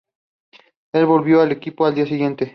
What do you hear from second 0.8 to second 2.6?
Él volvió al equipo al día siguiente.